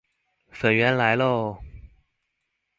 [0.49, 1.59] 粉圓來囉